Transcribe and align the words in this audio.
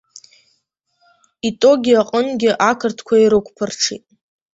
Итоги 1.49 1.93
аҟынгьы 2.01 2.51
ақырҭқәа 2.69 3.15
ирықәԥырҽит. 3.23 4.03